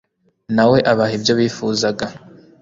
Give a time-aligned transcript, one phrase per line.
[0.55, 2.05] na we abaha ibyo bifuzaga